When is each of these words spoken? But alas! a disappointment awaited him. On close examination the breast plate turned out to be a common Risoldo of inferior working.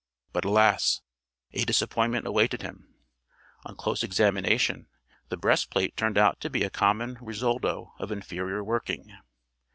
But 0.33 0.45
alas! 0.45 1.01
a 1.51 1.63
disappointment 1.63 2.25
awaited 2.25 2.63
him. 2.63 2.95
On 3.67 3.75
close 3.75 4.01
examination 4.01 4.87
the 5.29 5.37
breast 5.37 5.69
plate 5.69 5.95
turned 5.95 6.17
out 6.17 6.39
to 6.41 6.49
be 6.49 6.63
a 6.63 6.71
common 6.71 7.17
Risoldo 7.17 7.91
of 7.99 8.11
inferior 8.11 8.63
working. 8.63 9.15